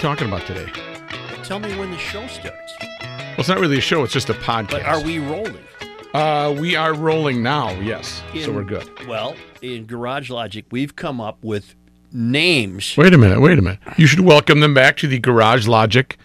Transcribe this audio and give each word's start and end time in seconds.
talking 0.00 0.26
about 0.28 0.46
today? 0.46 0.66
Tell 1.44 1.58
me 1.58 1.76
when 1.78 1.90
the 1.90 1.98
show 1.98 2.26
starts. 2.26 2.74
Well, 2.80 3.34
it's 3.38 3.48
not 3.48 3.58
really 3.60 3.78
a 3.78 3.82
show; 3.82 4.02
it's 4.04 4.12
just 4.12 4.28
a 4.30 4.34
podcast. 4.34 4.70
But 4.70 4.82
are 4.84 5.02
we 5.02 5.18
rolling? 5.18 5.58
Uh, 6.14 6.54
we 6.58 6.74
are 6.76 6.94
rolling 6.94 7.42
now. 7.42 7.70
Yes, 7.80 8.22
so 8.42 8.52
we're 8.52 8.64
good. 8.64 8.88
Well, 9.06 9.36
in 9.62 9.86
Garage 9.86 10.28
Logic, 10.30 10.64
we've 10.70 10.96
come 10.96 11.20
up 11.20 11.42
with 11.44 11.74
names. 12.12 12.96
Wait 12.96 13.14
a 13.14 13.18
minute. 13.18 13.40
Wait 13.40 13.58
a 13.58 13.62
minute. 13.62 13.78
You 13.96 14.06
should 14.06 14.20
welcome 14.20 14.60
them 14.60 14.74
back 14.74 14.96
to 14.98 15.06
the 15.06 15.18
Garage 15.18 15.66
Logic 15.68 16.16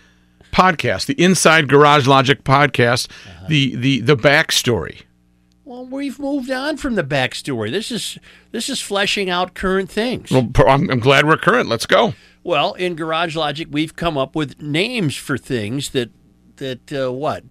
podcast, 0.52 1.06
the 1.06 1.22
Inside 1.22 1.68
Garage 1.70 2.08
Logic 2.08 2.44
podcast, 2.44 3.10
Uh-huh. 3.10 3.46
the 3.50 3.76
the 3.76 4.00
the 4.02 4.16
backstory. 4.18 5.02
Well, 5.64 5.86
we've 5.86 6.20
moved 6.20 6.52
on 6.52 6.78
from 6.78 6.94
the 6.96 7.04
backstory. 7.04 7.72
This 7.72 7.92
is 7.92 8.18
this 8.52 8.70
is 8.70 8.82
fleshing 8.82 9.30
out 9.30 9.54
current 9.56 9.90
things. 9.90 10.32
Well, 10.32 10.50
I'm, 10.68 10.90
I'm 10.90 11.00
glad 11.00 11.26
we're 11.28 11.38
current. 11.38 11.70
Let's 11.70 11.86
go. 11.86 12.14
Well, 12.46 12.74
in 12.74 12.96
Garage 12.96 13.36
Logic, 13.36 13.68
we've 13.72 13.96
come 13.96 14.20
up 14.20 14.36
with 14.36 14.62
names 14.62 15.16
for 15.16 15.36
things 15.36 15.90
that 15.90 16.12
that 16.58 16.94
uh, 16.94 17.12
what 17.12 17.44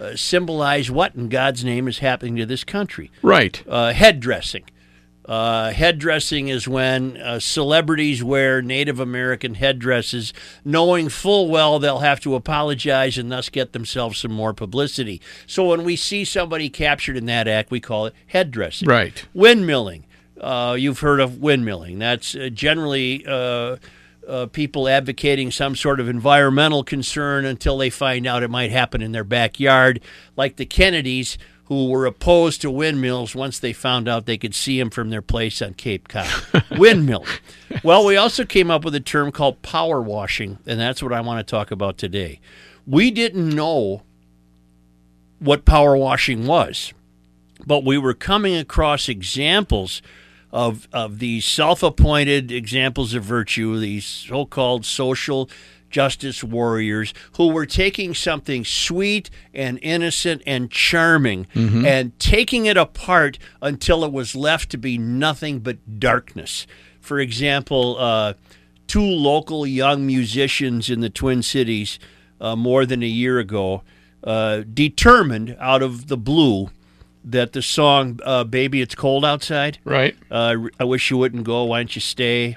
uh, 0.00 0.14
symbolize 0.14 0.92
what 0.92 1.16
in 1.16 1.28
God's 1.28 1.64
name 1.64 1.88
is 1.88 1.98
happening 1.98 2.36
to 2.36 2.46
this 2.46 2.62
country. 2.62 3.10
Right. 3.20 3.60
Uh, 3.68 3.92
head 3.92 4.20
dressing. 4.20 4.62
Uh, 5.24 5.72
head 5.72 5.98
dressing 5.98 6.46
is 6.46 6.68
when 6.68 7.16
uh, 7.16 7.40
celebrities 7.40 8.22
wear 8.22 8.62
Native 8.62 9.00
American 9.00 9.54
headdresses, 9.54 10.32
knowing 10.64 11.08
full 11.08 11.50
well 11.50 11.80
they'll 11.80 11.98
have 11.98 12.20
to 12.20 12.36
apologize 12.36 13.18
and 13.18 13.32
thus 13.32 13.48
get 13.48 13.72
themselves 13.72 14.18
some 14.18 14.32
more 14.32 14.54
publicity. 14.54 15.20
So 15.48 15.66
when 15.66 15.82
we 15.82 15.96
see 15.96 16.24
somebody 16.24 16.70
captured 16.70 17.16
in 17.16 17.26
that 17.26 17.48
act, 17.48 17.72
we 17.72 17.80
call 17.80 18.06
it 18.06 18.14
head 18.28 18.52
dressing. 18.52 18.88
Right. 18.88 19.26
Windmilling. 19.34 20.04
Uh, 20.40 20.76
you've 20.78 21.00
heard 21.00 21.18
of 21.18 21.32
windmilling. 21.32 21.98
That's 21.98 22.36
uh, 22.36 22.50
generally 22.50 23.26
uh, 24.28 24.46
people 24.46 24.88
advocating 24.88 25.50
some 25.50 25.74
sort 25.74 26.00
of 26.00 26.08
environmental 26.08 26.84
concern 26.84 27.44
until 27.44 27.78
they 27.78 27.90
find 27.90 28.26
out 28.26 28.42
it 28.42 28.50
might 28.50 28.70
happen 28.70 29.02
in 29.02 29.12
their 29.12 29.24
backyard, 29.24 30.00
like 30.36 30.56
the 30.56 30.66
Kennedys, 30.66 31.38
who 31.64 31.88
were 31.88 32.06
opposed 32.06 32.60
to 32.62 32.70
windmills 32.70 33.34
once 33.34 33.58
they 33.58 33.72
found 33.72 34.08
out 34.08 34.26
they 34.26 34.38
could 34.38 34.54
see 34.54 34.78
them 34.78 34.90
from 34.90 35.10
their 35.10 35.22
place 35.22 35.60
on 35.60 35.74
Cape 35.74 36.08
Cod. 36.08 36.28
Windmill. 36.78 37.26
Well, 37.82 38.06
we 38.06 38.16
also 38.16 38.44
came 38.44 38.70
up 38.70 38.84
with 38.84 38.94
a 38.94 39.00
term 39.00 39.32
called 39.32 39.60
power 39.62 40.00
washing, 40.00 40.58
and 40.66 40.80
that's 40.80 41.02
what 41.02 41.12
I 41.12 41.20
want 41.20 41.46
to 41.46 41.50
talk 41.50 41.70
about 41.70 41.98
today. 41.98 42.40
We 42.86 43.10
didn't 43.10 43.50
know 43.50 44.02
what 45.40 45.64
power 45.64 45.96
washing 45.96 46.46
was 46.46 46.92
but 47.66 47.84
we 47.84 47.98
were 47.98 48.14
coming 48.14 48.56
across 48.56 49.08
examples 49.08 50.02
of 50.52 50.88
of 50.92 51.18
these 51.18 51.44
self-appointed 51.44 52.50
examples 52.50 53.14
of 53.14 53.22
virtue, 53.24 53.78
these 53.78 54.06
so-called 54.06 54.84
social 54.84 55.48
justice 55.90 56.44
warriors 56.44 57.14
who 57.36 57.48
were 57.48 57.66
taking 57.66 58.14
something 58.14 58.64
sweet 58.64 59.30
and 59.54 59.78
innocent 59.82 60.42
and 60.46 60.70
charming 60.70 61.46
and 61.86 62.18
taking 62.18 62.66
it 62.66 62.76
apart 62.76 63.38
until 63.62 64.04
it 64.04 64.12
was 64.12 64.34
left 64.36 64.70
to 64.70 64.76
be 64.76 64.98
nothing 64.98 65.60
but 65.60 65.98
darkness. 65.98 66.66
For 67.00 67.18
example, 67.20 67.96
uh, 67.98 68.34
two 68.86 69.00
local 69.00 69.66
young 69.66 70.06
musicians 70.06 70.90
in 70.90 71.00
the 71.00 71.10
Twin 71.10 71.42
Cities 71.42 71.98
uh, 72.40 72.54
more 72.54 72.84
than 72.84 73.02
a 73.02 73.06
year 73.06 73.38
ago 73.38 73.82
uh, 74.24 74.62
determined 74.72 75.56
out 75.58 75.82
of 75.82 76.08
the 76.08 76.16
blue 76.18 76.70
that 77.24 77.52
the 77.52 77.62
song 77.62 78.20
uh, 78.24 78.44
"Baby 78.44 78.80
It's 78.80 78.94
Cold 78.94 79.24
Outside," 79.24 79.78
Right. 79.84 80.16
uh, 80.30 80.56
"I 80.80 80.84
Wish 80.84 81.10
You 81.10 81.18
Wouldn't 81.18 81.44
Go, 81.44 81.64
Why 81.64 81.78
Don't 81.78 81.94
You 81.94 82.00
Stay," 82.00 82.56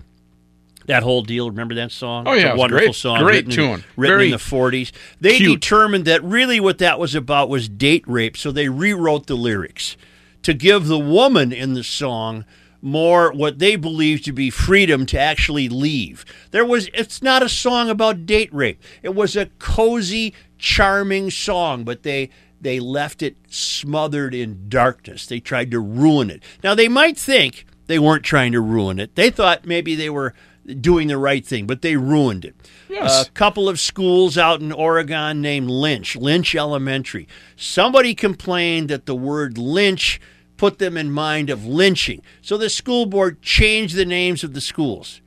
that 0.86 1.04
whole 1.04 1.22
deal. 1.24 1.50
Remember 1.50 1.76
that 1.76 1.92
song? 1.92 2.28
Oh, 2.28 2.34
It's 2.34 2.44
yeah, 2.44 2.54
a 2.54 2.56
wonderful 2.58 2.88
great- 2.88 2.96
song, 2.96 3.20
great 3.20 3.46
written 3.48 3.52
in- 3.52 3.56
tune. 3.56 3.84
written 3.96 4.14
Very 4.18 4.26
in 4.26 4.32
the 4.32 4.38
'40s. 4.38 4.92
They 5.20 5.38
cute. 5.38 5.60
determined 5.62 6.06
that 6.06 6.24
really 6.24 6.60
what 6.60 6.78
that 6.80 7.00
was 7.00 7.16
about 7.16 7.50
was 7.50 7.68
date 7.70 8.04
rape, 8.08 8.38
so 8.38 8.52
they 8.52 8.70
rewrote 8.70 9.28
the 9.28 9.36
lyrics 9.36 9.98
to 10.44 10.54
give 10.54 10.88
the 10.88 11.00
woman 11.00 11.52
in 11.52 11.74
the 11.74 11.84
song 11.84 12.46
more 12.84 13.32
what 13.32 13.60
they 13.60 13.76
believed 13.76 14.26
to 14.26 14.34
be 14.34 14.50
freedom 14.50 15.06
to 15.06 15.20
actually 15.20 15.70
leave. 15.70 16.26
There 16.50 16.66
was 16.66 16.90
it's 16.96 17.22
not 17.22 17.44
a 17.44 17.50
song 17.50 17.90
about 17.92 18.26
date 18.26 18.50
rape. 18.52 18.82
It 19.04 19.14
was 19.14 19.36
a 19.36 19.46
cozy, 19.60 20.34
charming 20.58 21.30
song, 21.30 21.84
but 21.84 22.02
they 22.02 22.32
they 22.62 22.80
left 22.80 23.22
it 23.22 23.36
smothered 23.50 24.34
in 24.34 24.70
darkness. 24.70 25.26
They 25.26 25.40
tried 25.40 25.72
to 25.72 25.80
ruin 25.80 26.30
it. 26.30 26.44
Now 26.64 26.76
they 26.76 26.88
might 26.88 27.18
think 27.18 27.66
they 27.88 28.00
weren't 28.00 28.24
trying 28.24 28.52
to 28.54 28.62
ruin 28.62 29.00
it. 29.00 29.16
They 29.16 29.30
thought 29.30 29.66
maybe 29.66 29.96
they 29.96 30.10
were 30.10 30.34
doing 30.80 31.08
the 31.08 31.18
right 31.18 31.46
thing, 31.46 31.66
but 31.66 31.82
they 31.82 31.96
ruined 31.96 32.46
it. 32.46 32.56
Yes. 32.88 33.28
A 33.28 33.32
couple 33.32 33.68
of 33.68 33.80
schools 33.80 34.38
out 34.38 34.62
in 34.62 34.72
Oregon 34.72 35.42
named 35.42 35.70
Lynch, 35.70 36.16
Lynch 36.16 36.56
Elementary. 36.56 37.28
Somebody 37.56 38.14
complained 38.14 38.90
that 38.90 39.08
the 39.08 39.16
word 39.16 39.58
lynch 39.58 40.22
put 40.58 40.78
them 40.78 40.96
in 40.96 41.12
mind 41.12 41.50
of 41.50 41.66
lynching. 41.66 42.22
So 42.42 42.58
the 42.58 42.70
school 42.70 43.08
board 43.08 43.42
changed 43.42 43.96
the 43.96 44.06
names 44.06 44.44
of 44.44 44.54
the 44.54 44.62
schools. 44.62 45.22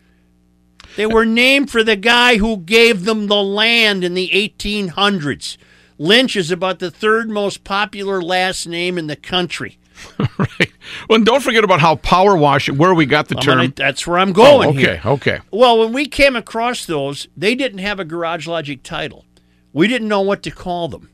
They 0.96 1.06
were 1.06 1.26
named 1.26 1.70
for 1.70 1.82
the 1.82 1.96
guy 1.96 2.36
who 2.36 2.58
gave 2.58 3.04
them 3.04 3.26
the 3.26 3.42
land 3.42 4.04
in 4.04 4.14
the 4.14 4.30
1800s. 4.32 5.56
Lynch 5.98 6.36
is 6.36 6.50
about 6.50 6.78
the 6.78 6.90
third 6.90 7.30
most 7.30 7.64
popular 7.64 8.20
last 8.20 8.66
name 8.66 8.98
in 8.98 9.06
the 9.06 9.16
country. 9.16 9.78
right. 10.38 10.72
Well, 11.08 11.16
and 11.16 11.26
don't 11.26 11.42
forget 11.42 11.64
about 11.64 11.80
how 11.80 11.96
power 11.96 12.36
washing, 12.36 12.76
where 12.76 12.94
we 12.94 13.06
got 13.06 13.28
the 13.28 13.36
term. 13.36 13.58
gonna- 13.58 13.72
that's 13.76 14.06
where 14.06 14.18
I'm 14.18 14.32
going 14.32 14.70
oh, 14.70 14.72
here. 14.72 15.00
okay. 15.04 15.08
Okay. 15.08 15.40
Well, 15.50 15.78
when 15.78 15.92
we 15.92 16.06
came 16.06 16.36
across 16.36 16.84
those, 16.86 17.28
they 17.36 17.54
didn't 17.54 17.78
have 17.78 18.00
a 18.00 18.04
Garage 18.04 18.46
Logic 18.46 18.82
title. 18.82 19.24
We 19.72 19.88
didn't 19.88 20.08
know 20.08 20.20
what 20.20 20.42
to 20.44 20.50
call 20.50 20.88
them. 20.88 21.10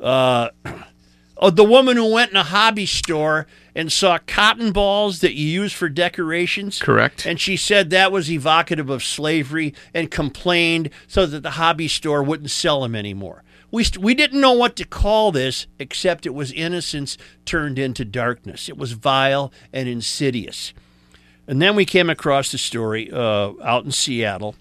Uh, 0.00 0.50
oh, 1.36 1.50
the 1.50 1.64
woman 1.64 1.96
who 1.96 2.12
went 2.12 2.30
in 2.30 2.36
a 2.36 2.44
hobby 2.44 2.86
store 2.86 3.46
and 3.74 3.92
saw 3.92 4.18
cotton 4.18 4.72
balls 4.72 5.20
that 5.20 5.34
you 5.34 5.46
use 5.46 5.72
for 5.72 5.88
decorations. 5.88 6.80
Correct. 6.80 7.24
And 7.26 7.40
she 7.40 7.56
said 7.56 7.90
that 7.90 8.10
was 8.10 8.30
evocative 8.30 8.90
of 8.90 9.04
slavery 9.04 9.74
and 9.94 10.10
complained 10.10 10.90
so 11.06 11.26
that 11.26 11.44
the 11.44 11.52
hobby 11.52 11.86
store 11.86 12.22
wouldn't 12.22 12.50
sell 12.50 12.82
them 12.82 12.96
anymore. 12.96 13.44
We, 13.70 13.84
st- 13.84 14.02
we 14.02 14.14
didn't 14.14 14.40
know 14.40 14.52
what 14.52 14.76
to 14.76 14.84
call 14.84 15.32
this 15.32 15.66
except 15.78 16.26
it 16.26 16.34
was 16.34 16.52
innocence 16.52 17.18
turned 17.44 17.78
into 17.78 18.04
darkness. 18.04 18.68
It 18.68 18.78
was 18.78 18.92
vile 18.92 19.52
and 19.72 19.88
insidious. 19.88 20.72
And 21.46 21.60
then 21.60 21.76
we 21.76 21.84
came 21.84 22.10
across 22.10 22.52
the 22.52 22.58
story 22.58 23.10
uh, 23.10 23.52
out 23.62 23.84
in 23.84 23.92
Seattle 23.92 24.54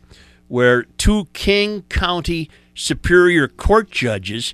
where 0.47 0.84
two 0.84 1.25
King 1.34 1.84
County 1.84 2.50
Superior 2.73 3.47
Court 3.47 3.91
judges 3.91 4.53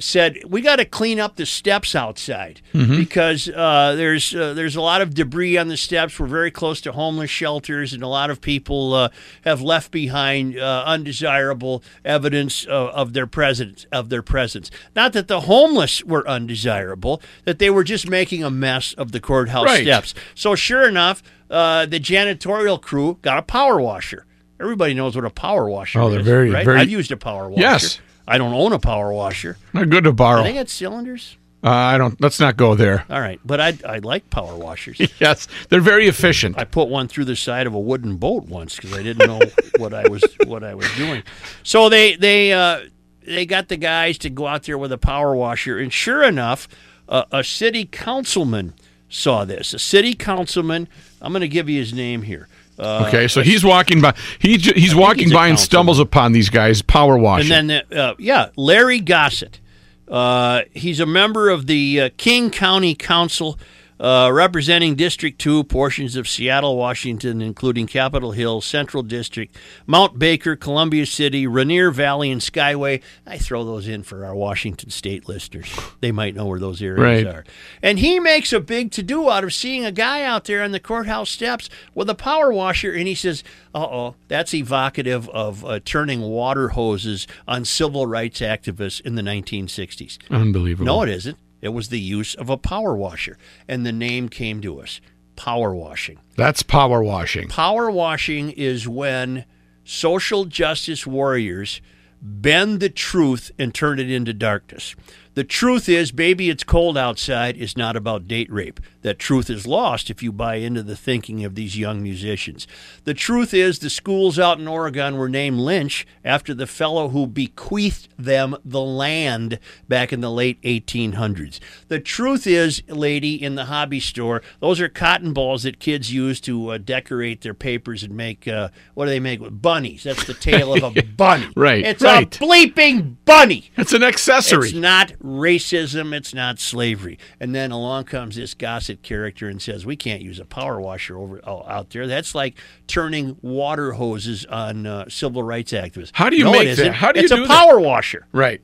said 0.00 0.38
we 0.48 0.60
got 0.60 0.76
to 0.76 0.84
clean 0.84 1.20
up 1.20 1.36
the 1.36 1.46
steps 1.46 1.94
outside 1.94 2.60
because 2.72 3.48
uh, 3.48 3.94
there's 3.96 4.34
uh, 4.34 4.52
there's 4.54 4.76
a 4.76 4.80
lot 4.80 5.00
of 5.00 5.14
debris 5.14 5.56
on 5.56 5.68
the 5.68 5.76
steps. 5.76 6.18
We're 6.18 6.26
very 6.26 6.50
close 6.50 6.80
to 6.82 6.92
homeless 6.92 7.30
shelters, 7.30 7.92
and 7.92 8.02
a 8.02 8.08
lot 8.08 8.30
of 8.30 8.40
people 8.40 8.92
uh, 8.94 9.08
have 9.44 9.62
left 9.62 9.90
behind 9.90 10.58
uh, 10.58 10.84
undesirable 10.86 11.82
evidence 12.04 12.64
of, 12.64 12.88
of 12.90 13.12
their 13.12 13.26
presence 13.26 13.86
of 13.92 14.08
their 14.08 14.22
presence. 14.22 14.70
Not 14.96 15.12
that 15.12 15.28
the 15.28 15.42
homeless 15.42 16.02
were 16.04 16.26
undesirable, 16.28 17.22
that 17.44 17.58
they 17.58 17.70
were 17.70 17.84
just 17.84 18.08
making 18.08 18.42
a 18.42 18.50
mess 18.50 18.92
of 18.94 19.12
the 19.12 19.20
courthouse 19.20 19.64
Right. 19.66 19.84
steps. 19.84 20.14
So 20.34 20.54
sure 20.54 20.88
enough, 20.88 21.22
uh, 21.50 21.86
the 21.86 22.00
janitorial 22.00 22.80
crew 22.80 23.18
got 23.22 23.38
a 23.38 23.42
power 23.42 23.80
washer. 23.80 24.26
Everybody 24.60 24.94
knows 24.94 25.16
what 25.16 25.24
a 25.24 25.30
power 25.30 25.68
washer 25.68 26.00
Oh, 26.00 26.06
is. 26.08 26.14
they're 26.14 26.22
very- 26.22 26.50
right? 26.50 26.64
very- 26.64 26.80
I've 26.80 26.90
used 26.90 27.10
a 27.12 27.16
power 27.16 27.48
washer. 27.50 27.60
Yes. 27.60 28.00
I 28.26 28.38
don't 28.38 28.54
own 28.54 28.72
a 28.72 28.78
power 28.78 29.12
washer. 29.12 29.58
Not 29.72 29.90
good 29.90 30.04
to 30.04 30.12
borrow. 30.12 30.42
Do 30.42 30.48
they 30.48 30.54
got 30.54 30.68
cylinders? 30.68 31.36
Uh, 31.62 31.70
I 31.70 31.98
don't. 31.98 32.20
Let's 32.20 32.38
not 32.38 32.58
go 32.58 32.74
there. 32.74 33.06
All 33.08 33.20
right, 33.20 33.40
but 33.42 33.58
I 33.58 33.72
I 33.86 33.98
like 33.98 34.28
power 34.28 34.54
washers. 34.54 35.00
yes, 35.18 35.48
they're 35.70 35.80
very 35.80 36.08
efficient. 36.08 36.58
I 36.58 36.64
put 36.64 36.88
one 36.88 37.08
through 37.08 37.24
the 37.24 37.36
side 37.36 37.66
of 37.66 37.72
a 37.72 37.80
wooden 37.80 38.16
boat 38.16 38.44
once 38.44 38.76
because 38.76 38.92
I 38.92 39.02
didn't 39.02 39.26
know 39.26 39.40
what 39.78 39.94
I 39.94 40.06
was 40.08 40.22
what 40.46 40.62
I 40.62 40.74
was 40.74 40.94
doing. 40.96 41.22
So 41.62 41.88
they 41.88 42.16
they 42.16 42.52
uh, 42.52 42.80
they 43.26 43.46
got 43.46 43.68
the 43.68 43.78
guys 43.78 44.18
to 44.18 44.30
go 44.30 44.46
out 44.46 44.64
there 44.64 44.76
with 44.76 44.92
a 44.92 44.98
power 44.98 45.34
washer, 45.34 45.78
and 45.78 45.90
sure 45.90 46.22
enough, 46.22 46.68
uh, 47.08 47.24
a 47.32 47.42
city 47.42 47.86
councilman 47.86 48.74
saw 49.08 49.46
this. 49.46 49.72
A 49.72 49.78
city 49.78 50.14
councilman. 50.14 50.86
I'm 51.22 51.32
going 51.32 51.40
to 51.40 51.48
give 51.48 51.70
you 51.70 51.78
his 51.78 51.94
name 51.94 52.22
here. 52.22 52.46
Uh, 52.78 53.04
okay, 53.08 53.28
so 53.28 53.40
he's 53.42 53.64
walking 53.64 54.00
by. 54.00 54.14
He 54.38 54.56
j- 54.56 54.78
he's 54.78 54.94
walking 54.94 55.24
he's 55.24 55.32
by 55.32 55.48
and 55.48 55.58
stumbles 55.58 55.98
upon 56.00 56.32
these 56.32 56.50
guys 56.50 56.82
power 56.82 57.16
washing. 57.16 57.52
And 57.52 57.70
then, 57.70 57.84
the, 57.88 58.02
uh, 58.02 58.14
yeah, 58.18 58.48
Larry 58.56 59.00
Gossett. 59.00 59.60
Uh, 60.08 60.62
he's 60.72 61.00
a 61.00 61.06
member 61.06 61.48
of 61.50 61.66
the 61.66 62.00
uh, 62.00 62.10
King 62.16 62.50
County 62.50 62.94
Council. 62.94 63.58
Uh, 64.04 64.30
representing 64.30 64.94
District 64.96 65.38
2, 65.40 65.64
portions 65.64 66.14
of 66.14 66.28
Seattle, 66.28 66.76
Washington, 66.76 67.40
including 67.40 67.86
Capitol 67.86 68.32
Hill, 68.32 68.60
Central 68.60 69.02
District, 69.02 69.56
Mount 69.86 70.18
Baker, 70.18 70.56
Columbia 70.56 71.06
City, 71.06 71.46
Rainier 71.46 71.90
Valley, 71.90 72.30
and 72.30 72.42
Skyway. 72.42 73.00
I 73.26 73.38
throw 73.38 73.64
those 73.64 73.88
in 73.88 74.02
for 74.02 74.26
our 74.26 74.34
Washington 74.34 74.90
State 74.90 75.26
listeners. 75.26 75.74
They 76.00 76.12
might 76.12 76.34
know 76.34 76.44
where 76.44 76.60
those 76.60 76.82
areas 76.82 77.24
Right. 77.24 77.26
are. 77.34 77.44
And 77.82 77.98
he 77.98 78.20
makes 78.20 78.52
a 78.52 78.60
big 78.60 78.90
to 78.90 79.02
do 79.02 79.30
out 79.30 79.42
of 79.42 79.54
seeing 79.54 79.86
a 79.86 79.92
guy 79.92 80.22
out 80.22 80.44
there 80.44 80.62
on 80.62 80.72
the 80.72 80.80
courthouse 80.80 81.30
steps 81.30 81.70
with 81.94 82.10
a 82.10 82.14
power 82.14 82.52
washer, 82.52 82.92
and 82.92 83.08
he 83.08 83.14
says, 83.14 83.42
uh 83.74 83.78
oh, 83.84 84.16
that's 84.28 84.52
evocative 84.52 85.30
of 85.30 85.64
uh, 85.64 85.80
turning 85.82 86.20
water 86.20 86.68
hoses 86.68 87.26
on 87.48 87.64
civil 87.64 88.06
rights 88.06 88.40
activists 88.40 89.00
in 89.00 89.14
the 89.14 89.22
1960s. 89.22 90.18
Unbelievable. 90.30 90.84
No, 90.84 91.02
it 91.04 91.08
isn't. 91.08 91.38
It 91.64 91.72
was 91.72 91.88
the 91.88 91.98
use 91.98 92.34
of 92.34 92.50
a 92.50 92.58
power 92.58 92.94
washer, 92.94 93.38
and 93.66 93.86
the 93.86 93.92
name 93.92 94.28
came 94.28 94.60
to 94.60 94.82
us 94.82 95.00
power 95.34 95.74
washing. 95.74 96.18
That's 96.36 96.62
power 96.62 97.02
washing. 97.02 97.48
Power 97.48 97.90
washing 97.90 98.50
is 98.50 98.86
when 98.86 99.46
social 99.82 100.44
justice 100.44 101.06
warriors 101.06 101.80
bend 102.20 102.80
the 102.80 102.90
truth 102.90 103.50
and 103.58 103.74
turn 103.74 103.98
it 103.98 104.10
into 104.10 104.34
darkness. 104.34 104.94
The 105.34 105.44
truth 105.44 105.88
is, 105.88 106.12
baby, 106.12 106.48
it's 106.48 106.62
cold 106.62 106.96
outside 106.96 107.56
is 107.56 107.76
not 107.76 107.96
about 107.96 108.28
date 108.28 108.50
rape. 108.52 108.78
That 109.02 109.18
truth 109.18 109.50
is 109.50 109.66
lost 109.66 110.08
if 110.08 110.22
you 110.22 110.32
buy 110.32 110.56
into 110.56 110.82
the 110.82 110.96
thinking 110.96 111.44
of 111.44 111.56
these 111.56 111.76
young 111.76 112.02
musicians. 112.02 112.66
The 113.02 113.14
truth 113.14 113.52
is, 113.52 113.80
the 113.80 113.90
schools 113.90 114.38
out 114.38 114.58
in 114.60 114.68
Oregon 114.68 115.16
were 115.16 115.28
named 115.28 115.58
Lynch 115.58 116.06
after 116.24 116.54
the 116.54 116.66
fellow 116.68 117.08
who 117.08 117.26
bequeathed 117.26 118.08
them 118.16 118.56
the 118.64 118.80
land 118.80 119.58
back 119.88 120.12
in 120.12 120.20
the 120.20 120.30
late 120.30 120.62
1800s. 120.62 121.58
The 121.88 122.00
truth 122.00 122.46
is, 122.46 122.82
lady 122.88 123.34
in 123.42 123.56
the 123.56 123.66
hobby 123.66 124.00
store, 124.00 124.40
those 124.60 124.80
are 124.80 124.88
cotton 124.88 125.32
balls 125.32 125.64
that 125.64 125.80
kids 125.80 126.12
use 126.12 126.40
to 126.42 126.68
uh, 126.70 126.78
decorate 126.78 127.40
their 127.42 127.54
papers 127.54 128.02
and 128.04 128.16
make, 128.16 128.46
uh, 128.46 128.68
what 128.94 129.06
do 129.06 129.10
they 129.10 129.20
make 129.20 129.40
with 129.40 129.60
bunnies? 129.60 130.04
That's 130.04 130.24
the 130.26 130.34
tail 130.34 130.72
of 130.72 130.96
a 130.96 131.02
bunny. 131.16 131.48
Right, 131.56 131.84
It's 131.84 132.02
right. 132.02 132.24
a 132.24 132.38
bleeping 132.38 133.16
bunny. 133.24 133.70
It's 133.76 133.92
an 133.92 134.02
accessory. 134.04 134.68
It's 134.68 134.76
not 134.78 135.12
racism. 135.24 136.12
It's 136.14 136.34
not 136.34 136.58
slavery. 136.58 137.18
And 137.40 137.54
then 137.54 137.70
along 137.70 138.04
comes 138.04 138.36
this 138.36 138.54
Gossett 138.54 139.02
character 139.02 139.48
and 139.48 139.60
says, 139.60 139.86
"We 139.86 139.96
can't 139.96 140.22
use 140.22 140.38
a 140.38 140.44
power 140.44 140.80
washer 140.80 141.16
over 141.18 141.40
oh, 141.44 141.64
out 141.66 141.90
there. 141.90 142.06
That's 142.06 142.34
like 142.34 142.56
turning 142.86 143.36
water 143.40 143.92
hoses 143.92 144.44
on 144.46 144.86
uh, 144.86 145.08
civil 145.08 145.42
rights 145.42 145.72
activists." 145.72 146.10
How 146.12 146.28
do 146.28 146.36
you 146.36 146.44
No, 146.44 146.52
make 146.52 146.68
it 146.68 146.76
that? 146.76 146.94
How 146.94 147.10
do 147.10 147.20
you 147.20 147.24
it's 147.24 147.34
do 147.34 147.44
a 147.44 147.48
that? 147.48 147.66
power 147.66 147.80
washer. 147.80 148.26
Right. 148.32 148.60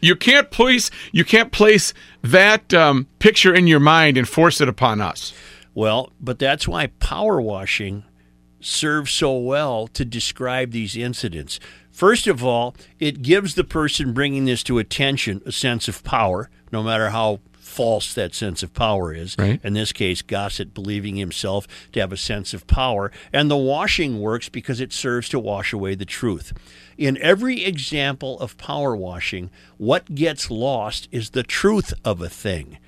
You 0.00 0.14
can't 0.14 0.50
place 0.50 0.90
you 1.12 1.24
can't 1.24 1.50
place 1.50 1.94
that 2.22 2.74
um, 2.74 3.06
picture 3.18 3.54
in 3.54 3.66
your 3.66 3.80
mind 3.80 4.18
and 4.18 4.28
force 4.28 4.60
it 4.60 4.68
upon 4.68 5.00
us. 5.00 5.32
Well, 5.74 6.12
but 6.20 6.38
that's 6.38 6.68
why 6.68 6.88
power 6.88 7.40
washing 7.40 8.04
serves 8.60 9.10
so 9.10 9.36
well 9.36 9.88
to 9.88 10.04
describe 10.04 10.70
these 10.72 10.96
incidents. 10.96 11.58
First 11.94 12.26
of 12.26 12.42
all, 12.42 12.74
it 12.98 13.22
gives 13.22 13.54
the 13.54 13.62
person 13.62 14.12
bringing 14.12 14.46
this 14.46 14.64
to 14.64 14.80
attention 14.80 15.40
a 15.46 15.52
sense 15.52 15.86
of 15.86 16.02
power, 16.02 16.50
no 16.72 16.82
matter 16.82 17.10
how 17.10 17.38
false 17.52 18.12
that 18.14 18.34
sense 18.34 18.64
of 18.64 18.74
power 18.74 19.14
is. 19.14 19.36
Right. 19.38 19.60
In 19.62 19.74
this 19.74 19.92
case, 19.92 20.20
Gossett 20.20 20.74
believing 20.74 21.14
himself 21.14 21.68
to 21.92 22.00
have 22.00 22.12
a 22.12 22.16
sense 22.16 22.52
of 22.52 22.66
power. 22.66 23.12
And 23.32 23.48
the 23.48 23.56
washing 23.56 24.20
works 24.20 24.48
because 24.48 24.80
it 24.80 24.92
serves 24.92 25.28
to 25.28 25.38
wash 25.38 25.72
away 25.72 25.94
the 25.94 26.04
truth. 26.04 26.52
In 26.98 27.16
every 27.18 27.64
example 27.64 28.40
of 28.40 28.58
power 28.58 28.96
washing, 28.96 29.50
what 29.76 30.16
gets 30.16 30.50
lost 30.50 31.06
is 31.12 31.30
the 31.30 31.44
truth 31.44 31.94
of 32.04 32.20
a 32.20 32.28
thing. 32.28 32.78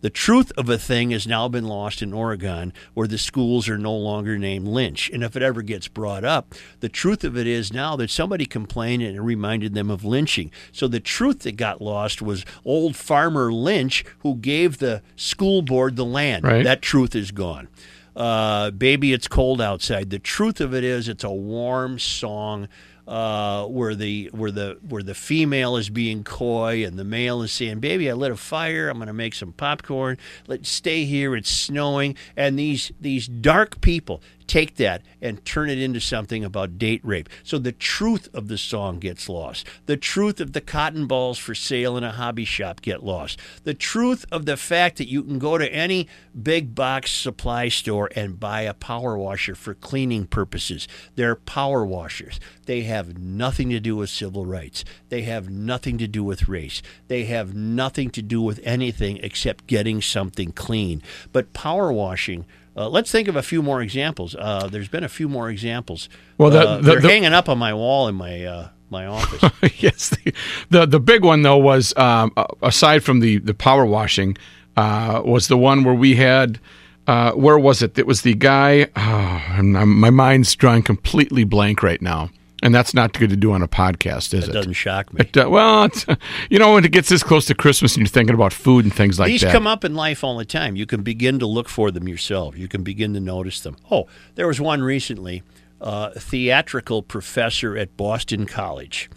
The 0.00 0.10
truth 0.10 0.52
of 0.56 0.68
a 0.68 0.78
thing 0.78 1.10
has 1.10 1.26
now 1.26 1.48
been 1.48 1.64
lost 1.64 2.02
in 2.02 2.12
Oregon, 2.12 2.72
where 2.94 3.08
the 3.08 3.18
schools 3.18 3.68
are 3.68 3.78
no 3.78 3.94
longer 3.94 4.38
named 4.38 4.68
Lynch. 4.68 5.10
And 5.10 5.24
if 5.24 5.34
it 5.34 5.42
ever 5.42 5.62
gets 5.62 5.88
brought 5.88 6.24
up, 6.24 6.54
the 6.80 6.88
truth 6.88 7.24
of 7.24 7.36
it 7.36 7.46
is 7.46 7.72
now 7.72 7.96
that 7.96 8.10
somebody 8.10 8.46
complained 8.46 9.02
and 9.02 9.16
it 9.16 9.20
reminded 9.20 9.74
them 9.74 9.90
of 9.90 10.04
lynching. 10.04 10.52
So 10.70 10.86
the 10.86 11.00
truth 11.00 11.40
that 11.40 11.56
got 11.56 11.82
lost 11.82 12.22
was 12.22 12.44
old 12.64 12.94
farmer 12.94 13.52
Lynch, 13.52 14.04
who 14.20 14.36
gave 14.36 14.78
the 14.78 15.02
school 15.16 15.62
board 15.62 15.96
the 15.96 16.04
land. 16.04 16.44
Right. 16.44 16.64
That 16.64 16.80
truth 16.80 17.16
is 17.16 17.32
gone. 17.32 17.68
Uh, 18.14 18.70
Baby, 18.70 19.12
it's 19.12 19.28
cold 19.28 19.60
outside. 19.60 20.10
The 20.10 20.18
truth 20.18 20.60
of 20.60 20.74
it 20.74 20.84
is, 20.84 21.08
it's 21.08 21.24
a 21.24 21.30
warm 21.30 21.98
song 21.98 22.68
uh, 23.08 23.64
where 23.64 23.94
the 23.94 24.30
where 24.32 24.50
the 24.50 24.78
where 24.86 25.02
the 25.02 25.14
female 25.14 25.76
is 25.76 25.88
being 25.88 26.22
coy 26.22 26.84
and 26.84 26.98
the 26.98 27.04
male 27.04 27.42
is 27.42 27.50
saying, 27.52 27.80
"Baby, 27.80 28.10
I 28.10 28.12
lit 28.12 28.30
a 28.30 28.36
fire. 28.36 28.88
I'm 28.88 28.98
going 28.98 29.06
to 29.06 29.14
make 29.14 29.34
some 29.34 29.52
popcorn. 29.52 30.18
Let's 30.46 30.68
stay 30.68 31.04
here. 31.04 31.34
It's 31.34 31.50
snowing." 31.50 32.16
And 32.36 32.58
these 32.58 32.92
these 33.00 33.26
dark 33.26 33.80
people 33.80 34.22
take 34.48 34.76
that 34.76 35.02
and 35.20 35.44
turn 35.44 35.70
it 35.70 35.78
into 35.78 36.00
something 36.00 36.42
about 36.42 36.78
date 36.78 37.02
rape. 37.04 37.28
So 37.44 37.58
the 37.58 37.70
truth 37.70 38.28
of 38.34 38.48
the 38.48 38.58
song 38.58 38.98
gets 38.98 39.28
lost. 39.28 39.66
The 39.86 39.96
truth 39.96 40.40
of 40.40 40.54
the 40.54 40.60
cotton 40.60 41.06
balls 41.06 41.38
for 41.38 41.54
sale 41.54 41.96
in 41.96 42.02
a 42.02 42.12
hobby 42.12 42.44
shop 42.44 42.80
get 42.80 43.04
lost. 43.04 43.38
The 43.64 43.74
truth 43.74 44.24
of 44.32 44.46
the 44.46 44.56
fact 44.56 44.96
that 44.98 45.08
you 45.08 45.22
can 45.22 45.38
go 45.38 45.58
to 45.58 45.72
any 45.72 46.08
big 46.42 46.74
box 46.74 47.12
supply 47.12 47.68
store 47.68 48.10
and 48.16 48.40
buy 48.40 48.62
a 48.62 48.74
power 48.74 49.16
washer 49.16 49.54
for 49.54 49.74
cleaning 49.74 50.26
purposes. 50.26 50.88
They're 51.14 51.36
power 51.36 51.84
washers. 51.84 52.40
They 52.68 52.82
have 52.82 53.18
nothing 53.18 53.70
to 53.70 53.80
do 53.80 53.96
with 53.96 54.10
civil 54.10 54.44
rights. 54.46 54.84
They 55.08 55.22
have 55.22 55.48
nothing 55.50 55.96
to 55.98 56.06
do 56.06 56.22
with 56.22 56.48
race. 56.48 56.82
They 57.08 57.24
have 57.24 57.54
nothing 57.54 58.10
to 58.10 58.22
do 58.22 58.40
with 58.42 58.60
anything 58.62 59.18
except 59.22 59.66
getting 59.66 60.02
something 60.02 60.52
clean. 60.52 61.02
But 61.32 61.52
power 61.54 61.90
washing 61.92 62.44
uh, 62.76 62.88
let's 62.88 63.10
think 63.10 63.26
of 63.26 63.34
a 63.36 63.42
few 63.42 63.60
more 63.60 63.80
examples. 63.82 64.36
Uh, 64.38 64.68
there's 64.70 64.86
been 64.88 65.02
a 65.02 65.08
few 65.08 65.28
more 65.28 65.50
examples. 65.50 66.08
Well, 66.36 66.50
the- 66.50 66.60
Uh, 66.60 66.76
the- 66.76 66.82
they're 66.82 67.00
the- 67.00 67.08
hanging 67.08 67.32
up 67.32 67.48
on 67.48 67.58
my 67.58 67.72
wall 67.74 68.06
in 68.06 68.14
my 68.14 68.44
uh, 68.44 68.68
my 68.90 69.04
office. 69.06 69.42
yes. 69.82 70.10
The, 70.10 70.32
the 70.70 70.86
the 70.86 71.00
big 71.00 71.24
one 71.24 71.42
though 71.42 71.58
was 71.72 71.92
um, 71.96 72.30
aside 72.62 73.00
from 73.02 73.18
the 73.20 73.38
the 73.38 73.54
power 73.54 73.84
washing 73.86 74.36
uh, 74.76 75.22
was 75.24 75.48
the 75.48 75.56
one 75.56 75.82
where 75.84 75.94
we 75.94 76.14
had 76.16 76.60
uh, 77.08 77.32
where 77.32 77.58
was 77.58 77.82
it? 77.82 77.98
It 77.98 78.06
was 78.06 78.20
the 78.22 78.34
guy. 78.34 78.86
Oh, 78.96 79.42
and 79.58 79.76
I'm, 79.76 79.98
my 79.98 80.10
mind's 80.10 80.54
drawing 80.54 80.82
completely 80.84 81.42
blank 81.44 81.82
right 81.82 82.00
now, 82.02 82.30
and 82.62 82.74
that's 82.74 82.92
not 82.94 83.12
good 83.12 83.30
to 83.30 83.36
do 83.36 83.52
on 83.52 83.62
a 83.62 83.68
podcast, 83.68 84.34
is 84.34 84.44
It 84.44 84.50
it? 84.50 84.52
doesn't 84.52 84.72
shock 84.74 85.12
me. 85.14 85.20
It, 85.20 85.36
uh, 85.36 85.48
well, 85.48 85.84
it's, 85.84 86.04
you 86.50 86.58
know, 86.58 86.74
when 86.74 86.84
it 86.84 86.92
gets 86.92 87.08
this 87.08 87.22
close 87.22 87.46
to 87.46 87.54
Christmas 87.54 87.94
and 87.94 88.00
you're 88.06 88.10
thinking 88.10 88.34
about 88.34 88.52
food 88.52 88.84
and 88.84 88.92
things 88.94 89.18
like 89.18 89.28
These 89.28 89.40
that. 89.42 89.46
These 89.48 89.52
come 89.52 89.66
up 89.66 89.84
in 89.84 89.94
life 89.94 90.24
all 90.24 90.36
the 90.36 90.44
time. 90.44 90.76
You 90.76 90.86
can 90.86 91.02
begin 91.02 91.38
to 91.38 91.46
look 91.46 91.68
for 91.68 91.90
them 91.90 92.08
yourself. 92.08 92.56
You 92.58 92.68
can 92.68 92.82
begin 92.82 93.14
to 93.14 93.20
notice 93.20 93.60
them. 93.60 93.76
Oh, 93.90 94.06
there 94.34 94.46
was 94.46 94.60
one 94.60 94.82
recently, 94.82 95.42
uh, 95.80 96.10
a 96.16 96.20
theatrical 96.20 97.02
professor 97.02 97.76
at 97.76 97.96
Boston 97.96 98.46
College 98.46 99.08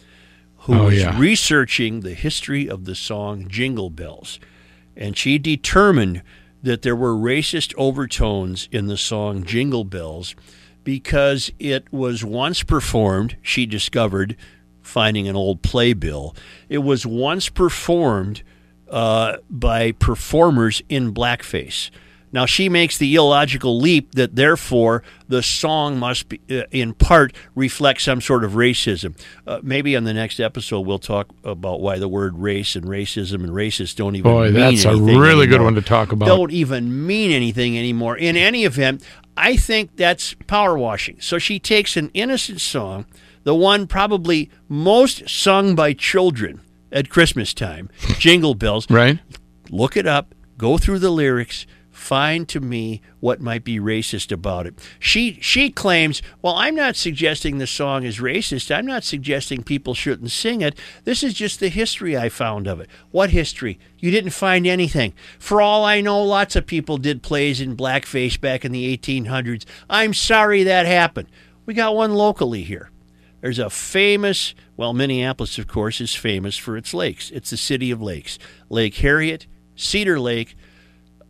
who 0.66 0.76
Oh, 0.76 0.86
was 0.86 1.00
yeah. 1.00 1.18
researching 1.20 2.02
the 2.02 2.14
history 2.14 2.70
of 2.70 2.86
the 2.86 2.94
song 2.94 3.48
Jingle 3.48 3.90
Bells. 3.90 4.40
And 4.96 5.18
she 5.18 5.40
determined 5.40 6.22
that 6.62 6.84
there 6.84 6.96
were 6.96 7.16
racist 7.16 7.74
overtones 7.76 8.70
in 8.72 8.86
the 8.86 8.98
song 8.98 9.44
Jingle 9.44 9.84
Bells 9.84 10.36
because 10.84 11.52
it 11.60 11.92
was 11.92 12.24
once 12.24 12.64
performed, 12.64 13.38
she 13.42 13.66
discovered, 13.66 14.36
finding 14.82 15.28
an 15.28 15.36
old 15.36 15.62
playbill, 15.62 16.36
it 16.70 16.80
was 16.80 17.06
once 17.06 17.50
performed 17.50 18.44
uh, 18.90 19.38
by 19.50 19.92
performers 19.94 20.82
in 20.90 21.14
blackface. 21.14 21.90
Now 22.32 22.46
she 22.46 22.70
makes 22.70 22.98
the 22.98 23.14
illogical 23.16 23.80
leap 23.80 24.16
that 24.16 24.36
therefore 24.36 25.04
the 25.28 25.44
song 25.44 25.98
must 25.98 26.30
be, 26.30 26.40
uh, 26.50 26.64
in 26.72 26.94
part 26.94 27.34
reflect 27.56 28.02
some 28.02 28.22
sort 28.22 28.44
of 28.44 28.54
racism. 28.54 29.18
Uh, 29.46 29.60
maybe 29.62 29.96
on 29.96 30.04
the 30.04 30.14
next 30.14 30.40
episode 30.40 30.82
we'll 30.82 31.00
talk 31.00 31.30
about 31.44 31.82
why 31.82 31.98
the 31.98 32.08
word 32.08 32.38
race 32.38 32.76
and 32.76 32.86
racism 32.86 33.44
and 33.44 33.50
racist 33.50 33.96
don't 33.96 34.16
even 34.16 34.32
Boy, 34.32 34.52
that's 34.52 34.86
a 34.86 34.96
really 34.96 35.48
good 35.48 35.62
one 35.62 35.76
to 35.76 35.82
talk 35.82 36.12
about. 36.12 36.28
Don't 36.28 36.52
even 36.52 37.06
mean 37.06 37.32
anything 37.32 37.78
anymore. 37.78 38.18
In 38.18 38.38
any 38.38 38.66
event, 38.66 39.04
I 39.38 39.56
think 39.56 39.96
that's 39.96 40.34
power 40.48 40.78
washing. 40.78 41.20
So 41.20 41.38
she 41.38 41.60
takes 41.60 41.98
an 41.98 42.12
innocent 42.14 42.62
song, 42.62 43.06
the 43.44 43.56
one 43.56 43.88
probably 43.88 44.50
most 44.68 45.30
sung 45.30 45.76
by 45.76 45.94
children 45.94 46.62
at 46.92 47.10
Christmas 47.10 47.54
time, 47.54 47.90
Jingle 48.20 48.56
Bells, 48.56 48.90
right? 48.90 49.20
look 49.70 49.96
it 49.96 50.06
up, 50.06 50.36
go 50.58 50.78
through 50.78 51.00
the 51.00 51.10
lyrics, 51.10 51.66
find 52.02 52.50
to 52.50 52.60
me 52.60 53.02
what 53.20 53.40
might 53.40 53.64
be 53.64 53.80
racist 53.80 54.32
about 54.32 54.66
it. 54.66 54.74
She 55.00 55.38
she 55.42 55.70
claims, 55.70 56.22
"Well, 56.42 56.56
I'm 56.56 56.76
not 56.76 56.96
suggesting 56.96 57.58
the 57.58 57.68
song 57.68 58.04
is 58.04 58.20
racist. 58.20 58.76
I'm 58.76 58.86
not 58.86 59.04
suggesting 59.04 59.64
people 59.64 59.94
shouldn't 59.94 60.32
sing 60.32 60.62
it. 60.62 60.78
This 61.04 61.24
is 61.24 61.34
just 61.34 61.60
the 61.60 61.70
history 61.70 62.18
I 62.18 62.30
found 62.30 62.68
of 62.68 62.80
it." 62.80 62.90
What 63.12 63.30
history? 63.30 63.80
You 64.00 64.12
didn't 64.12 64.32
find 64.32 64.66
anything. 64.66 65.14
For 65.38 65.62
all 65.62 65.86
I 65.86 66.02
know, 66.02 66.22
lots 66.24 66.56
of 66.56 66.66
people 66.66 66.98
did 66.98 67.22
plays 67.22 67.62
in 67.62 67.78
blackface 67.78 68.40
back 68.42 68.66
in 68.66 68.72
the 68.72 68.86
1800s. 68.86 69.66
I'm 69.90 70.14
sorry 70.14 70.64
that 70.64 70.86
happened. 70.86 71.30
We 71.66 71.74
got 71.76 71.96
one 71.96 72.16
locally 72.16 72.64
here. 72.64 72.90
There's 73.42 73.60
a 73.60 73.70
famous, 73.70 74.54
well, 74.78 74.94
Minneapolis, 74.94 75.58
of 75.58 75.68
course, 75.68 76.02
is 76.02 76.14
famous 76.14 76.58
for 76.58 76.78
its 76.78 76.94
lakes. 76.94 77.32
It's 77.32 77.50
the 77.50 77.58
city 77.58 77.90
of 77.92 78.02
lakes. 78.02 78.38
Lake 78.70 78.96
Harriet, 78.96 79.48
Cedar 79.76 80.20
Lake, 80.20 80.56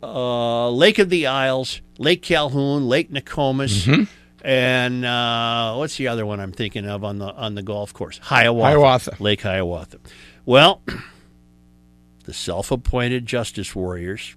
uh, 0.02 0.70
Lake 0.70 0.98
of 0.98 1.08
the 1.08 1.26
Isles, 1.26 1.80
Lake 1.98 2.22
Calhoun, 2.22 2.88
Lake 2.88 3.10
Nokomis, 3.10 4.08
and 4.44 5.04
uh, 5.04 5.74
what's 5.76 5.96
the 5.96 6.08
other 6.08 6.26
one 6.26 6.40
I'm 6.40 6.52
thinking 6.52 6.86
of 6.86 7.04
on 7.04 7.18
the 7.18 7.26
on 7.26 7.54
the 7.54 7.62
golf 7.62 7.92
course? 7.94 8.18
Hiawatha. 8.18 8.68
Hiawatha. 8.68 9.16
Lake 9.20 9.42
Hiawatha. 9.42 10.00
Well, 10.44 10.82
the 12.24 12.32
self-appointed 12.32 13.26
justice 13.26 13.74
warriors 13.74 14.36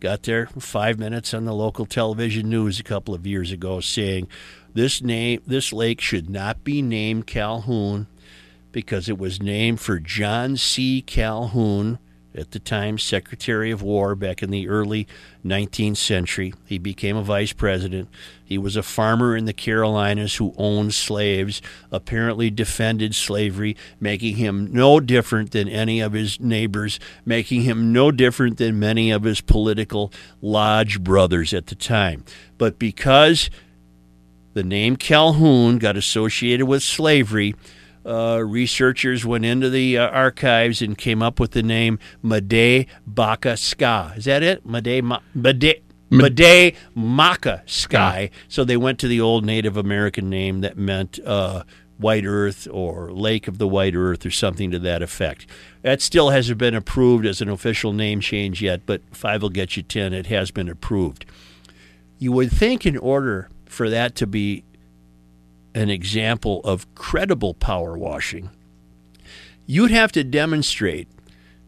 got 0.00 0.22
there 0.22 0.46
five 0.46 0.98
minutes 0.98 1.34
on 1.34 1.44
the 1.44 1.54
local 1.54 1.84
television 1.84 2.48
news 2.48 2.78
a 2.78 2.84
couple 2.84 3.14
of 3.14 3.26
years 3.26 3.50
ago 3.50 3.80
saying 3.80 4.28
this 4.72 5.02
name 5.02 5.42
this 5.46 5.72
lake 5.72 6.00
should 6.00 6.30
not 6.30 6.62
be 6.62 6.82
named 6.82 7.26
Calhoun 7.26 8.06
because 8.70 9.08
it 9.08 9.18
was 9.18 9.42
named 9.42 9.80
for 9.80 9.98
John 9.98 10.56
C. 10.56 11.02
Calhoun, 11.02 11.98
at 12.38 12.52
the 12.52 12.58
time 12.58 12.98
Secretary 12.98 13.70
of 13.70 13.82
War 13.82 14.14
back 14.14 14.42
in 14.42 14.50
the 14.50 14.68
early 14.68 15.06
19th 15.44 15.96
century. 15.96 16.54
He 16.66 16.78
became 16.78 17.16
a 17.16 17.22
vice 17.22 17.52
president. 17.52 18.08
He 18.44 18.56
was 18.56 18.76
a 18.76 18.82
farmer 18.82 19.36
in 19.36 19.44
the 19.44 19.52
Carolinas 19.52 20.36
who 20.36 20.54
owned 20.56 20.94
slaves, 20.94 21.60
apparently 21.90 22.50
defended 22.50 23.14
slavery, 23.14 23.76
making 24.00 24.36
him 24.36 24.72
no 24.72 25.00
different 25.00 25.50
than 25.50 25.68
any 25.68 26.00
of 26.00 26.12
his 26.12 26.40
neighbors, 26.40 26.98
making 27.24 27.62
him 27.62 27.92
no 27.92 28.10
different 28.10 28.56
than 28.56 28.78
many 28.78 29.10
of 29.10 29.24
his 29.24 29.40
political 29.40 30.12
lodge 30.40 31.00
brothers 31.00 31.52
at 31.52 31.66
the 31.66 31.74
time. 31.74 32.24
But 32.56 32.78
because 32.78 33.50
the 34.54 34.62
name 34.64 34.96
Calhoun 34.96 35.78
got 35.78 35.96
associated 35.96 36.66
with 36.66 36.82
slavery, 36.82 37.54
uh, 38.06 38.42
researchers 38.44 39.24
went 39.24 39.44
into 39.44 39.70
the 39.70 39.98
uh, 39.98 40.08
archives 40.08 40.82
and 40.82 40.96
came 40.96 41.22
up 41.22 41.38
with 41.40 41.52
the 41.52 41.62
name 41.62 41.98
Made 42.22 42.86
Baka 43.06 43.56
Ska. 43.56 44.14
Is 44.16 44.24
that 44.26 44.42
it? 44.42 44.64
Made 44.64 45.02
Ma- 45.04 45.20
Made 45.34 45.82
Made 46.10 46.76
Maka 46.94 47.62
Sky. 47.66 48.30
So 48.48 48.64
they 48.64 48.76
went 48.76 48.98
to 49.00 49.08
the 49.08 49.20
old 49.20 49.44
Native 49.44 49.76
American 49.76 50.30
name 50.30 50.60
that 50.60 50.78
meant 50.78 51.18
uh, 51.24 51.64
White 51.98 52.24
Earth 52.24 52.68
or 52.70 53.12
Lake 53.12 53.48
of 53.48 53.58
the 53.58 53.68
White 53.68 53.94
Earth 53.94 54.24
or 54.24 54.30
something 54.30 54.70
to 54.70 54.78
that 54.78 55.02
effect. 55.02 55.46
That 55.82 56.00
still 56.00 56.30
hasn't 56.30 56.58
been 56.58 56.74
approved 56.74 57.26
as 57.26 57.40
an 57.40 57.48
official 57.48 57.92
name 57.92 58.20
change 58.20 58.62
yet, 58.62 58.86
but 58.86 59.02
five 59.14 59.42
will 59.42 59.50
get 59.50 59.76
you 59.76 59.82
ten. 59.82 60.12
It 60.12 60.26
has 60.26 60.50
been 60.50 60.68
approved. 60.68 61.26
You 62.18 62.32
would 62.32 62.50
think, 62.50 62.86
in 62.86 62.96
order 62.96 63.50
for 63.66 63.90
that 63.90 64.14
to 64.16 64.26
be 64.26 64.64
an 65.78 65.90
example 65.90 66.60
of 66.64 66.92
credible 66.96 67.54
power 67.54 67.96
washing, 67.96 68.50
you'd 69.64 69.92
have 69.92 70.10
to 70.12 70.24
demonstrate 70.24 71.08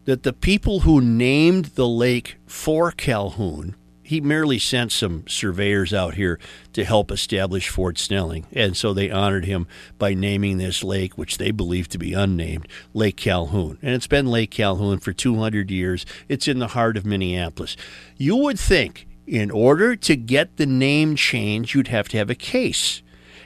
that 0.03 0.23
the 0.23 0.33
people 0.33 0.81
who 0.81 0.99
named 0.99 1.65
the 1.75 1.87
lake 1.87 2.35
for 2.45 2.91
Calhoun, 2.91 3.75
he 4.03 4.19
merely 4.19 4.59
sent 4.59 4.91
some 4.91 5.25
surveyors 5.27 5.93
out 5.93 6.15
here 6.15 6.37
to 6.73 6.83
help 6.83 7.09
establish 7.09 7.69
Fort 7.69 7.97
Snelling. 7.97 8.45
And 8.51 8.75
so 8.75 8.93
they 8.93 9.09
honored 9.09 9.45
him 9.45 9.65
by 9.97 10.13
naming 10.13 10.57
this 10.57 10.83
lake, 10.83 11.17
which 11.17 11.37
they 11.37 11.51
believe 11.51 11.87
to 11.89 11.97
be 11.97 12.11
unnamed, 12.11 12.67
Lake 12.93 13.15
Calhoun. 13.15 13.77
And 13.81 13.93
it's 13.95 14.07
been 14.07 14.27
Lake 14.27 14.51
Calhoun 14.51 14.99
for 14.99 15.13
200 15.13 15.71
years. 15.71 16.05
It's 16.27 16.49
in 16.49 16.59
the 16.59 16.69
heart 16.69 16.97
of 16.97 17.05
Minneapolis. 17.05 17.77
You 18.17 18.35
would 18.35 18.59
think, 18.59 19.07
in 19.25 19.49
order 19.49 19.95
to 19.95 20.17
get 20.17 20.57
the 20.57 20.65
name 20.65 21.15
change, 21.15 21.73
you'd 21.73 21.87
have 21.87 22.09
to 22.09 22.17
have 22.17 22.29
a 22.29 22.35
case. 22.35 23.01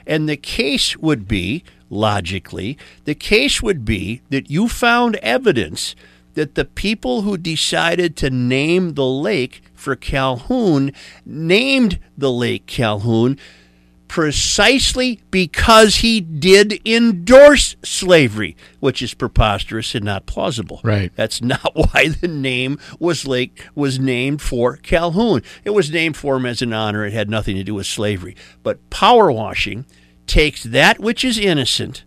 And 0.07 0.29
the 0.29 0.37
case 0.37 0.97
would 0.97 1.27
be, 1.27 1.63
logically, 1.89 2.77
the 3.05 3.15
case 3.15 3.61
would 3.61 3.85
be 3.85 4.21
that 4.29 4.49
you 4.49 4.67
found 4.67 5.15
evidence 5.17 5.95
that 6.35 6.55
the 6.55 6.65
people 6.65 7.21
who 7.21 7.37
decided 7.37 8.15
to 8.17 8.29
name 8.29 8.93
the 8.93 9.05
lake 9.05 9.61
for 9.73 9.95
Calhoun 9.95 10.91
named 11.25 11.99
the 12.17 12.31
lake 12.31 12.67
Calhoun 12.67 13.39
precisely 14.15 15.19
because 15.29 15.97
he 15.97 16.21
did 16.21 16.79
endorse 16.87 17.75
slavery, 17.83 18.55
which 18.79 19.01
is 19.01 19.13
preposterous 19.13 19.93
and 19.93 20.05
not 20.05 20.25
plausible. 20.25 20.79
Right. 20.85 21.11
That's 21.17 21.41
not 21.41 21.71
why 21.75 22.07
the 22.07 22.29
name 22.29 22.79
was 22.97 23.27
lake 23.27 23.67
was 23.75 23.99
named 23.99 24.41
for 24.41 24.77
Calhoun. 24.77 25.43
It 25.65 25.71
was 25.71 25.91
named 25.91 26.15
for 26.15 26.37
him 26.37 26.45
as 26.45 26.61
an 26.61 26.71
honor. 26.71 27.03
It 27.03 27.11
had 27.11 27.29
nothing 27.29 27.57
to 27.57 27.63
do 27.65 27.73
with 27.73 27.87
slavery. 27.87 28.37
But 28.63 28.89
power 28.89 29.29
washing 29.33 29.85
takes 30.27 30.63
that 30.63 31.01
which 31.01 31.25
is 31.25 31.37
innocent 31.37 32.05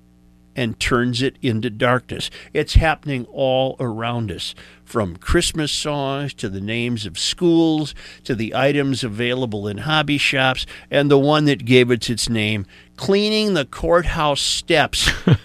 and 0.59 0.81
turns 0.81 1.23
it 1.23 1.37
into 1.41 1.71
darkness. 1.71 2.33
It's 2.53 2.75
happening 2.75 3.27
all 3.33 3.77
around 3.79 4.33
us, 4.33 4.57
from 4.85 5.17
Christmas 5.17 5.71
songs 5.71 6.35
to 6.35 6.49
the 6.49 6.61
names 6.61 7.07
of 7.07 7.17
schools 7.17 7.95
to 8.25 8.35
the 8.35 8.57
items 8.57 9.05
available 9.05 9.69
in 9.69 9.79
hobby 9.79 10.19
shops, 10.19 10.67
and 10.91 11.09
the 11.09 11.19
one 11.19 11.45
that 11.45 11.65
gave 11.65 11.93
it 11.93 12.11
its 12.11 12.29
name, 12.29 12.67
cleaning 12.97 13.55
the 13.55 13.67
courthouse 13.67 14.41
steps 14.41 15.09
uh, 15.27 15.37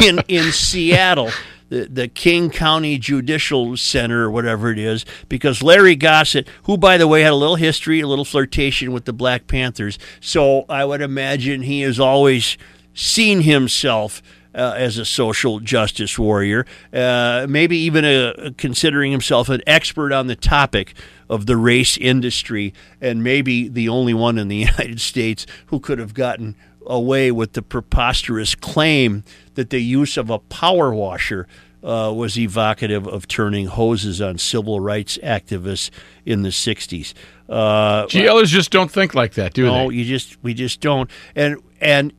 in 0.00 0.20
in 0.28 0.52
Seattle. 0.52 1.30
The, 1.70 1.88
the 1.88 2.06
King 2.06 2.50
County 2.50 2.98
Judicial 2.98 3.78
Center 3.78 4.24
or 4.24 4.30
whatever 4.30 4.70
it 4.70 4.78
is, 4.78 5.06
because 5.30 5.62
Larry 5.62 5.96
Gossett, 5.96 6.46
who 6.64 6.76
by 6.76 6.98
the 6.98 7.08
way 7.08 7.22
had 7.22 7.32
a 7.32 7.34
little 7.34 7.56
history, 7.56 8.00
a 8.00 8.06
little 8.06 8.26
flirtation 8.26 8.92
with 8.92 9.06
the 9.06 9.12
Black 9.14 9.46
Panthers, 9.46 9.98
so 10.20 10.66
I 10.68 10.84
would 10.84 11.00
imagine 11.00 11.62
he 11.62 11.80
has 11.80 11.98
always 11.98 12.58
seen 12.94 13.40
himself 13.40 14.22
uh, 14.54 14.74
as 14.76 14.98
a 14.98 15.04
social 15.04 15.60
justice 15.60 16.18
warrior, 16.18 16.66
uh, 16.92 17.46
maybe 17.48 17.76
even 17.76 18.04
a, 18.04 18.52
considering 18.56 19.12
himself 19.12 19.48
an 19.48 19.62
expert 19.66 20.12
on 20.12 20.26
the 20.26 20.36
topic 20.36 20.94
of 21.28 21.46
the 21.46 21.56
race 21.56 21.96
industry, 21.96 22.74
and 23.00 23.22
maybe 23.22 23.68
the 23.68 23.88
only 23.88 24.14
one 24.14 24.38
in 24.38 24.48
the 24.48 24.56
United 24.72 25.00
States 25.00 25.46
who 25.66 25.80
could 25.80 25.98
have 25.98 26.14
gotten 26.14 26.54
away 26.86 27.30
with 27.30 27.52
the 27.52 27.62
preposterous 27.62 28.54
claim 28.54 29.24
that 29.54 29.70
the 29.70 29.80
use 29.80 30.16
of 30.16 30.30
a 30.30 30.38
power 30.38 30.92
washer 30.92 31.46
uh, 31.82 32.12
was 32.14 32.38
evocative 32.38 33.06
of 33.06 33.26
turning 33.28 33.66
hoses 33.66 34.20
on 34.20 34.38
civil 34.38 34.80
rights 34.80 35.18
activists 35.22 35.90
in 36.24 36.42
the 36.42 36.50
60s. 36.50 37.12
Uh, 37.48 38.06
GLers 38.06 38.46
just 38.46 38.70
don't 38.70 38.90
think 38.90 39.14
like 39.14 39.34
that, 39.34 39.52
do 39.52 39.64
no, 39.64 39.90
they? 39.90 39.96
you 39.96 40.04
just 40.04 40.42
we 40.42 40.54
just 40.54 40.80
don't. 40.80 41.10
And 41.34 41.56
and 41.80 42.12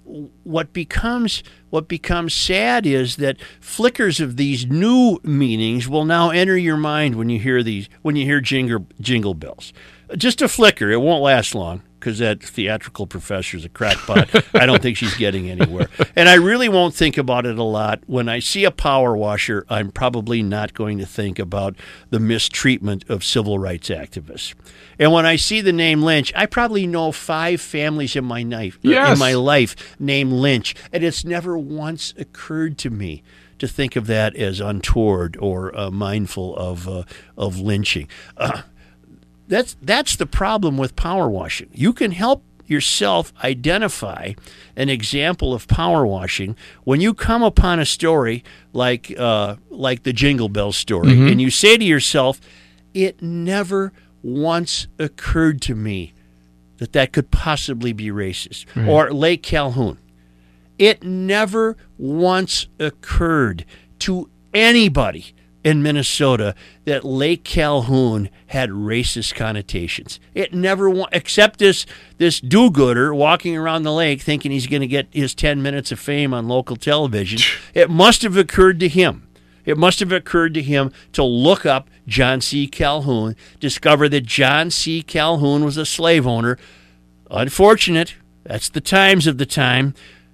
what 0.43 0.73
becomes 0.73 1.41
what 1.69 1.87
becomes 1.87 2.33
sad 2.33 2.85
is 2.85 3.15
that 3.15 3.37
flickers 3.59 4.19
of 4.19 4.37
these 4.37 4.67
new 4.67 5.19
meanings 5.23 5.87
will 5.87 6.05
now 6.05 6.29
enter 6.29 6.57
your 6.57 6.77
mind 6.77 7.15
when 7.15 7.29
you 7.29 7.39
hear 7.39 7.63
these 7.63 7.89
when 8.01 8.15
you 8.15 8.25
hear 8.25 8.41
jingle 8.41 8.85
jingle 8.99 9.33
bells. 9.33 9.73
Just 10.15 10.41
a 10.41 10.47
flicker. 10.47 10.91
It 10.91 11.01
won't 11.01 11.23
last 11.23 11.55
long 11.55 11.81
because 12.03 12.19
that 12.19 12.43
theatrical 12.43 13.07
professor 13.07 13.55
is 13.55 13.63
a 13.63 13.69
crackpot. 13.69 14.29
I 14.53 14.65
don't 14.65 14.81
think 14.81 14.97
she's 14.97 15.15
getting 15.15 15.49
anywhere. 15.49 15.87
And 16.17 16.27
I 16.27 16.33
really 16.35 16.67
won't 16.67 16.93
think 16.93 17.17
about 17.17 17.45
it 17.45 17.57
a 17.57 17.63
lot. 17.63 18.01
When 18.07 18.27
I 18.27 18.39
see 18.39 18.65
a 18.65 18.71
power 18.71 19.15
washer, 19.15 19.65
I'm 19.69 19.89
probably 19.89 20.43
not 20.43 20.73
going 20.73 20.97
to 20.97 21.05
think 21.05 21.39
about 21.39 21.77
the 22.09 22.19
mistreatment 22.19 23.09
of 23.09 23.23
civil 23.23 23.57
rights 23.57 23.87
activists. 23.87 24.53
And 24.99 25.13
when 25.13 25.25
I 25.25 25.37
see 25.37 25.61
the 25.61 25.71
name 25.71 26.01
Lynch, 26.03 26.33
I 26.35 26.45
probably 26.45 26.85
know 26.85 27.13
five 27.13 27.61
families 27.61 28.17
in 28.17 28.25
my 28.25 28.43
life, 28.43 28.77
Yes. 28.81 29.13
in 29.13 29.19
my 29.19 29.33
life 29.33 29.95
named 29.97 30.33
Lynch, 30.33 30.75
and 30.91 31.05
it's 31.05 31.23
never 31.23 31.57
once 31.57 32.13
occurred 32.17 32.77
to 32.79 32.89
me 32.89 33.23
to 33.59 33.67
think 33.67 33.95
of 33.95 34.07
that 34.07 34.35
as 34.35 34.59
untoward 34.59 35.37
or 35.39 35.73
uh, 35.79 35.89
mindful 35.89 36.53
of 36.57 36.85
uh, 36.89 37.03
of 37.37 37.59
lynching. 37.59 38.09
Uh, 38.35 38.63
that's 39.47 39.75
that's 39.81 40.15
the 40.15 40.25
problem 40.25 40.77
with 40.77 40.95
power 40.95 41.29
washing. 41.29 41.69
You 41.73 41.93
can 41.93 42.11
help 42.11 42.43
yourself 42.65 43.33
identify 43.43 44.33
an 44.75 44.89
example 44.89 45.53
of 45.53 45.67
power 45.67 46.05
washing 46.05 46.55
when 46.85 47.01
you 47.01 47.13
come 47.13 47.43
upon 47.43 47.79
a 47.79 47.85
story 47.85 48.43
like 48.71 49.13
uh, 49.17 49.55
like 49.69 50.03
the 50.03 50.13
Jingle 50.13 50.49
Bell 50.49 50.71
story, 50.71 51.11
and 51.29 51.41
you 51.41 51.49
say 51.49 51.77
to 51.77 51.83
yourself, 51.83 52.39
"It 52.93 53.21
never 53.21 53.91
once 54.23 54.87
occurred 54.97 55.61
to 55.63 55.75
me 55.75 56.13
that 56.77 56.93
that 56.93 57.11
could 57.11 57.31
possibly 57.31 57.93
be 57.93 58.07
racist." 58.07 58.65
Or 58.87 59.11
Lake 59.11 59.43
Calhoun, 59.43 59.97
it 60.79 61.03
never 61.03 61.75
once 61.97 62.67
occurred 62.79 63.65
to 63.99 64.29
anybody 64.53 65.33
in 65.63 65.81
Minnesota 65.81 66.55
that 66.85 67.05
Lake 67.05 67.43
Calhoun 67.43 68.29
had 68.47 68.69
racist 68.69 69.35
connotations. 69.35 70.19
It 70.33 70.53
never, 70.53 70.89
wa- 70.89 71.07
except 71.11 71.59
this 71.59 71.85
this 72.17 72.39
do-gooder 72.39 73.13
walking 73.13 73.55
around 73.55 73.83
the 73.83 73.93
lake 73.93 74.21
thinking 74.21 74.51
he's 74.51 74.67
going 74.67 74.81
to 74.81 74.87
get 74.87 75.07
his 75.11 75.33
ten 75.33 75.61
minutes 75.61 75.91
of 75.91 75.99
fame 75.99 76.33
on 76.33 76.47
local 76.47 76.75
television. 76.75 77.39
it 77.73 77.89
must 77.89 78.21
have 78.21 78.37
occurred 78.37 78.79
to 78.81 78.87
him. 78.87 79.27
It 79.65 79.77
must 79.77 79.99
have 79.99 80.11
occurred 80.11 80.53
to 80.55 80.61
him 80.61 80.91
to 81.13 81.23
look 81.23 81.65
up 81.65 81.89
John 82.05 82.41
C. 82.41 82.67
Calhoun, 82.67 83.35
discover 83.59 84.09
that 84.09 84.25
John 84.25 84.69
C. 84.69 85.01
Calhoun 85.01 85.63
was 85.63 85.77
a 85.77 85.85
slave 85.85 86.27
owner. 86.27 86.57
Unfortunate. 87.31 88.15
That's 88.43 88.67
the 88.67 88.81
times 88.81 89.25
of 89.25 89.37
the 89.37 89.45
time. 89.45 89.93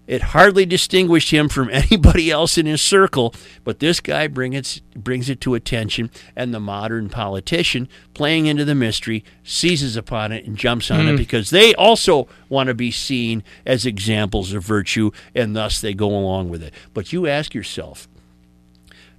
It 0.09 0.23
hardly 0.23 0.65
distinguished 0.65 1.29
him 1.29 1.49
from 1.49 1.69
anybody 1.71 2.31
else 2.31 2.57
in 2.57 2.65
his 2.65 2.81
circle, 2.81 3.31
but 3.63 3.77
this 3.77 3.99
guy 3.99 4.25
bring 4.25 4.53
it, 4.53 4.81
brings 4.95 5.29
it 5.29 5.39
to 5.41 5.53
attention, 5.53 6.09
and 6.35 6.51
the 6.51 6.59
modern 6.59 7.09
politician, 7.09 7.87
playing 8.15 8.47
into 8.47 8.65
the 8.65 8.73
mystery, 8.73 9.23
seizes 9.43 9.95
upon 9.95 10.31
it 10.31 10.47
and 10.47 10.57
jumps 10.57 10.89
on 10.89 11.01
it 11.01 11.03
mm-hmm. 11.09 11.17
because 11.17 11.51
they 11.51 11.75
also 11.75 12.27
want 12.49 12.67
to 12.69 12.73
be 12.73 12.89
seen 12.89 13.43
as 13.67 13.85
examples 13.85 14.51
of 14.51 14.65
virtue, 14.65 15.11
and 15.35 15.55
thus 15.55 15.79
they 15.79 15.93
go 15.93 16.09
along 16.09 16.49
with 16.49 16.63
it. 16.63 16.73
But 16.95 17.13
you 17.13 17.27
ask 17.27 17.53
yourself, 17.53 18.07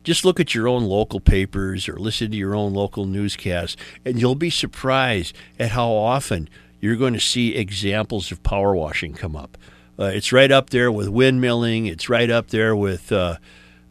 just 0.03 0.25
look 0.25 0.41
at 0.41 0.57
your 0.57 0.67
own 0.67 0.83
local 0.83 1.21
papers 1.21 1.89
or 1.89 2.01
listen 2.01 2.33
to 2.33 2.37
your 2.37 2.57
own 2.57 2.75
local 2.75 3.07
newscasts, 3.07 3.77
and 4.05 4.21
you'll 4.21 4.35
be 4.35 4.51
surprised 4.51 5.37
at 5.57 5.71
how 5.71 5.93
often 5.93 6.49
you're 6.81 6.97
going 6.97 7.15
to 7.15 7.21
see 7.21 7.55
examples 7.55 8.33
of 8.33 8.43
power 8.43 8.75
washing 8.75 9.15
come 9.15 9.37
up. 9.37 9.57
Uh, 10.01 10.05
it's 10.07 10.33
right 10.33 10.51
up 10.51 10.71
there 10.71 10.91
with 10.91 11.09
windmilling. 11.09 11.91
It's 11.91 12.09
right 12.09 12.31
up 12.31 12.49
there 12.49 12.75
with 12.75 13.13
uh, 13.13 13.37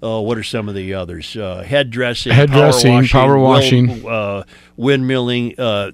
oh, 0.02 0.22
what 0.22 0.38
are 0.38 0.44
some 0.44 0.68
of 0.68 0.76
the 0.76 0.94
others? 0.94 1.36
Uh, 1.38 1.62
head 1.62 1.92
dressing, 1.92 2.32
Head 2.32 2.50
dressing, 2.50 3.08
power 3.08 3.38
washing. 3.38 4.08
uh, 4.08 4.44
windmilling. 4.78 5.56
Uh, 5.60 5.92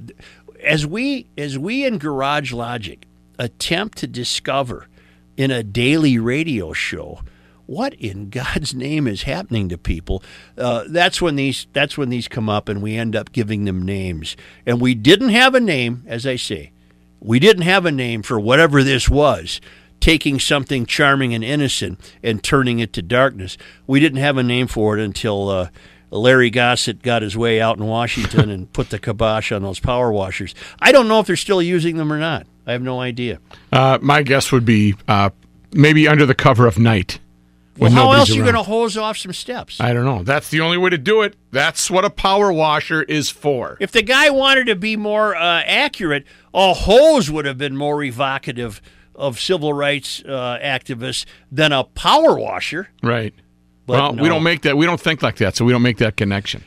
as 0.63 0.85
we 0.85 1.27
as 1.37 1.59
we 1.59 1.85
in 1.85 1.97
Garage 1.97 2.53
Logic 2.53 3.05
attempt 3.37 3.97
to 3.99 4.07
discover 4.07 4.87
in 5.35 5.51
a 5.51 5.63
daily 5.63 6.17
radio 6.17 6.71
show 6.71 7.19
what 7.65 7.93
in 7.95 8.29
God's 8.29 8.73
name 8.73 9.07
is 9.07 9.23
happening 9.23 9.67
to 9.69 9.77
people, 9.77 10.23
uh, 10.57 10.85
that's 10.87 11.21
when 11.21 11.35
these 11.35 11.67
that's 11.73 11.97
when 11.97 12.09
these 12.09 12.27
come 12.27 12.47
up, 12.47 12.69
and 12.69 12.81
we 12.81 12.95
end 12.95 13.15
up 13.15 13.31
giving 13.31 13.65
them 13.65 13.81
names. 13.81 14.37
And 14.65 14.79
we 14.79 14.95
didn't 14.95 15.29
have 15.29 15.55
a 15.55 15.59
name, 15.59 16.03
as 16.07 16.25
I 16.25 16.37
say, 16.37 16.71
we 17.19 17.39
didn't 17.39 17.63
have 17.63 17.85
a 17.85 17.91
name 17.91 18.21
for 18.23 18.39
whatever 18.39 18.83
this 18.83 19.09
was. 19.09 19.59
Taking 20.05 20.39
something 20.39 20.85
charming 20.85 21.33
and 21.33 21.43
innocent 21.43 21.99
and 22.21 22.43
turning 22.43 22.77
it 22.77 22.93
to 22.93 23.01
darkness. 23.01 23.57
We 23.87 23.99
didn't 23.99 24.19
have 24.19 24.37
a 24.37 24.43
name 24.43 24.67
for 24.67 24.95
it 24.95 25.03
until 25.03 25.49
uh, 25.49 25.69
Larry 26.11 26.51
Gossett 26.51 27.01
got 27.01 27.23
his 27.23 27.35
way 27.35 27.59
out 27.59 27.79
in 27.79 27.87
Washington 27.87 28.51
and 28.51 28.71
put 28.71 28.91
the 28.91 28.99
kibosh 28.99 29.51
on 29.51 29.63
those 29.63 29.79
power 29.79 30.11
washers. 30.11 30.53
I 30.77 30.91
don't 30.91 31.07
know 31.07 31.21
if 31.21 31.25
they're 31.25 31.35
still 31.35 31.59
using 31.59 31.97
them 31.97 32.13
or 32.13 32.19
not. 32.19 32.45
I 32.67 32.73
have 32.73 32.83
no 32.83 32.99
idea. 32.99 33.39
Uh, 33.71 33.97
my 33.99 34.21
guess 34.21 34.51
would 34.51 34.63
be 34.63 34.93
uh, 35.07 35.31
maybe 35.73 36.07
under 36.07 36.27
the 36.27 36.35
cover 36.35 36.67
of 36.67 36.77
night. 36.77 37.17
Well, 37.79 37.89
how 37.89 38.11
else 38.11 38.29
are 38.29 38.35
you 38.35 38.43
going 38.43 38.53
to 38.53 38.61
hose 38.61 38.95
off 38.97 39.17
some 39.17 39.33
steps? 39.33 39.81
I 39.81 39.91
don't 39.91 40.05
know. 40.05 40.21
That's 40.21 40.49
the 40.49 40.61
only 40.61 40.77
way 40.77 40.91
to 40.91 40.99
do 40.99 41.23
it. 41.23 41.35
That's 41.49 41.89
what 41.89 42.05
a 42.05 42.11
power 42.11 42.53
washer 42.53 43.01
is 43.01 43.31
for. 43.31 43.75
If 43.79 43.91
the 43.91 44.03
guy 44.03 44.29
wanted 44.29 44.67
to 44.67 44.75
be 44.75 44.95
more 44.97 45.35
uh, 45.35 45.63
accurate, 45.65 46.25
a 46.53 46.75
hose 46.75 47.31
would 47.31 47.45
have 47.45 47.57
been 47.57 47.75
more 47.75 48.03
evocative 48.03 48.83
of 49.15 49.39
civil 49.39 49.73
rights 49.73 50.21
uh, 50.25 50.59
activists 50.61 51.25
than 51.51 51.71
a 51.71 51.83
power 51.83 52.37
washer. 52.37 52.89
Right. 53.03 53.33
But 53.85 53.93
well, 53.93 54.15
we 54.15 54.29
don't 54.29 54.43
make 54.43 54.61
that. 54.63 54.77
We 54.77 54.85
don't 54.85 54.99
think 54.99 55.21
like 55.21 55.37
that, 55.37 55.55
so 55.55 55.63
we 55.65 55.71
don't 55.71 55.83
make 55.83 55.97
that 55.97 56.17
connection. 56.17 56.63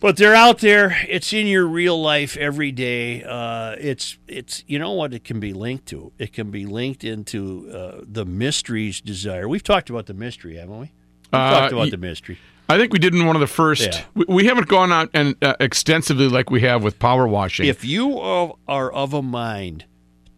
But 0.00 0.16
they're 0.16 0.34
out 0.34 0.58
there. 0.58 0.96
It's 1.08 1.32
in 1.32 1.46
your 1.46 1.64
real 1.66 2.00
life 2.00 2.36
every 2.36 2.72
day. 2.72 3.22
Uh, 3.22 3.76
it's 3.78 4.18
it's 4.26 4.64
you 4.66 4.78
know 4.78 4.92
what 4.92 5.14
it 5.14 5.22
can 5.24 5.38
be 5.40 5.52
linked 5.52 5.86
to. 5.86 6.12
It 6.18 6.32
can 6.32 6.50
be 6.50 6.66
linked 6.66 7.04
into 7.04 7.70
uh, 7.72 8.00
the 8.04 8.24
mystery's 8.24 9.00
desire. 9.00 9.48
We've 9.48 9.62
talked 9.62 9.90
about 9.90 10.06
the 10.06 10.14
mystery, 10.14 10.56
haven't 10.56 10.74
we? 10.74 10.80
We've 10.86 10.90
Uh, 11.32 11.50
talked 11.50 11.72
about 11.72 11.82
y- 11.84 11.90
the 11.90 11.96
mystery. 11.98 12.38
I 12.68 12.78
think 12.78 12.92
we 12.92 12.98
did 12.98 13.14
in 13.14 13.26
one 13.26 13.36
of 13.36 13.40
the 13.40 13.46
first. 13.46 13.82
Yeah. 13.92 14.04
We, 14.14 14.24
we 14.28 14.44
haven't 14.46 14.66
gone 14.68 14.90
out 14.92 15.10
and 15.14 15.36
uh, 15.42 15.54
extensively 15.60 16.28
like 16.28 16.50
we 16.50 16.62
have 16.62 16.82
with 16.82 16.98
power 16.98 17.26
washing. 17.28 17.66
If 17.66 17.84
you 17.84 18.18
are 18.18 18.92
of 18.92 19.14
a 19.14 19.22
mind 19.22 19.84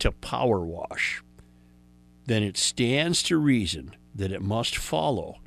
to 0.01 0.11
power 0.11 0.61
wash, 0.61 1.23
then 2.27 2.43
it 2.43 2.57
stands 2.57 3.23
to 3.25 3.37
reason 3.37 3.95
that 4.15 4.33
it 4.33 4.43
must 4.43 4.77
follow. 4.77 5.41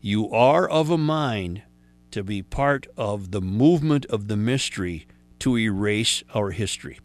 You 0.00 0.30
are 0.30 0.68
of 0.68 0.90
a 0.90 0.98
mind 0.98 1.62
to 2.10 2.22
be 2.24 2.42
part 2.42 2.86
of 2.96 3.30
the 3.30 3.40
movement 3.40 4.06
of 4.06 4.28
the 4.28 4.36
mystery 4.36 5.06
to 5.40 5.58
erase 5.58 6.22
our 6.34 6.50
history. 6.50 6.98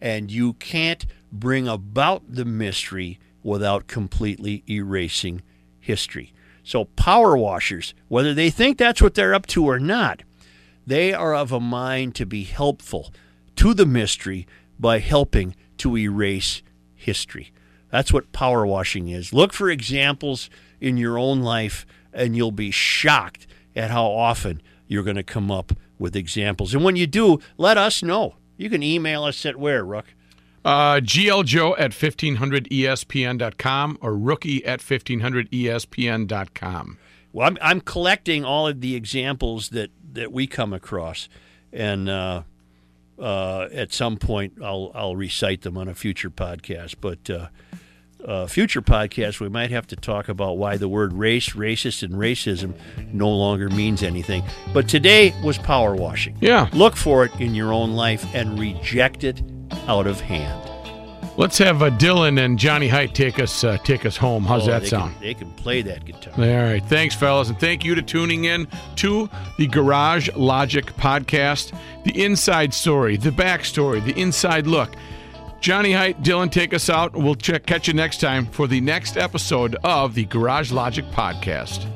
And 0.00 0.30
you 0.30 0.54
can't 0.54 1.06
bring 1.32 1.68
about 1.68 2.22
the 2.28 2.44
mystery 2.44 3.18
without 3.42 3.86
completely 3.86 4.62
erasing 4.68 5.42
history. 5.80 6.32
So, 6.64 6.86
power 6.96 7.36
washers, 7.36 7.94
whether 8.08 8.34
they 8.34 8.50
think 8.50 8.76
that's 8.76 9.00
what 9.00 9.14
they're 9.14 9.34
up 9.34 9.46
to 9.48 9.64
or 9.64 9.78
not, 9.78 10.22
they 10.86 11.12
are 11.12 11.34
of 11.34 11.52
a 11.52 11.60
mind 11.60 12.14
to 12.16 12.26
be 12.26 12.44
helpful 12.44 13.12
to 13.56 13.72
the 13.72 13.86
mystery 13.86 14.46
by 14.78 14.98
helping 14.98 15.54
to 15.78 15.96
erase 15.96 16.62
history. 16.94 17.52
That's 17.90 18.12
what 18.12 18.32
power 18.32 18.66
washing 18.66 19.08
is. 19.08 19.32
Look 19.32 19.52
for 19.52 19.70
examples 19.70 20.50
in 20.80 20.96
your 20.96 21.18
own 21.18 21.40
life, 21.40 21.86
and 22.12 22.36
you'll 22.36 22.52
be 22.52 22.70
shocked 22.70 23.46
at 23.74 23.90
how 23.90 24.06
often 24.06 24.60
you're 24.86 25.04
going 25.04 25.16
to 25.16 25.22
come 25.22 25.50
up 25.50 25.72
with 25.98 26.16
examples. 26.16 26.74
And 26.74 26.84
when 26.84 26.96
you 26.96 27.06
do, 27.06 27.38
let 27.56 27.78
us 27.78 28.02
know. 28.02 28.36
You 28.56 28.70
can 28.70 28.82
email 28.82 29.24
us 29.24 29.44
at 29.46 29.56
where, 29.56 29.84
Rook? 29.84 30.06
uh, 30.66 31.00
gljoe 31.00 31.74
at 31.78 31.92
E 31.92 31.94
1500espn.com 31.94 33.98
or 34.00 34.16
rookie 34.16 34.64
at 34.64 34.80
E 34.80 34.84
1500espn.com. 34.84 36.98
Well, 37.32 37.46
I'm, 37.46 37.56
I'm 37.62 37.80
collecting 37.80 38.44
all 38.44 38.66
of 38.66 38.80
the 38.80 38.96
examples 38.96 39.68
that, 39.68 39.90
that 40.12 40.32
we 40.32 40.48
come 40.48 40.72
across, 40.72 41.28
and 41.72 42.08
uh, 42.08 42.42
uh, 43.18 43.68
at 43.72 43.92
some 43.92 44.16
point 44.16 44.54
I'll 44.62 44.90
I'll 44.94 45.16
recite 45.16 45.62
them 45.62 45.76
on 45.76 45.88
a 45.88 45.94
future 45.94 46.30
podcast. 46.30 46.96
But 47.00 47.30
uh, 47.30 47.48
uh, 48.24 48.46
future 48.46 48.82
podcast, 48.82 49.40
we 49.40 49.48
might 49.48 49.70
have 49.70 49.86
to 49.88 49.96
talk 49.96 50.28
about 50.28 50.58
why 50.58 50.76
the 50.76 50.88
word 50.88 51.12
race, 51.12 51.50
racist, 51.50 52.02
and 52.02 52.14
racism 52.14 52.74
no 53.12 53.30
longer 53.30 53.68
means 53.68 54.02
anything. 54.02 54.42
But 54.72 54.88
today 54.88 55.34
was 55.42 55.58
power 55.58 55.94
washing. 55.94 56.36
Yeah. 56.40 56.68
Look 56.72 56.96
for 56.96 57.24
it 57.24 57.32
in 57.40 57.54
your 57.54 57.72
own 57.72 57.92
life 57.92 58.26
and 58.34 58.58
reject 58.58 59.24
it 59.24 59.42
out 59.86 60.06
of 60.06 60.20
hand. 60.20 60.75
Let's 61.38 61.58
have 61.58 61.82
uh, 61.82 61.90
Dylan 61.90 62.42
and 62.42 62.58
Johnny 62.58 62.88
Height 62.88 63.14
take 63.14 63.38
us 63.38 63.62
uh, 63.62 63.76
take 63.78 64.06
us 64.06 64.16
home. 64.16 64.44
How's 64.44 64.66
Oh, 64.66 64.70
that 64.70 64.82
they 64.82 64.88
sound? 64.88 65.12
Can, 65.14 65.20
they 65.22 65.34
can 65.34 65.50
play 65.52 65.82
that 65.82 66.04
guitar. 66.06 66.32
All 66.38 66.62
right. 66.64 66.82
Thanks, 66.86 67.14
fellas. 67.14 67.50
And 67.50 67.60
thank 67.60 67.84
you 67.84 67.94
to 67.94 68.00
tuning 68.02 68.44
in 68.46 68.66
to 68.96 69.28
the 69.58 69.66
Garage 69.66 70.30
Logic 70.34 70.86
podcast. 70.96 71.76
The 72.04 72.24
inside 72.24 72.72
story, 72.72 73.16
the 73.18 73.30
backstory, 73.30 74.02
the 74.02 74.18
inside 74.18 74.66
look. 74.66 74.94
Johnny 75.60 75.92
Height, 75.92 76.22
Dylan, 76.22 76.50
take 76.50 76.72
us 76.72 76.88
out. 76.88 77.14
We'll 77.14 77.34
check, 77.34 77.66
catch 77.66 77.88
you 77.88 77.94
next 77.94 78.20
time 78.20 78.46
for 78.46 78.66
the 78.66 78.80
next 78.80 79.16
episode 79.16 79.76
of 79.84 80.14
the 80.14 80.24
Garage 80.26 80.70
Logic 80.72 81.04
podcast. 81.06 81.86